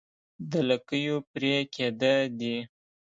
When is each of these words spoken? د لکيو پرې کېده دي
د 0.51 0.53
لکيو 0.69 1.15
پرې 1.31 1.55
کېده 1.73 2.15
دي 2.39 2.57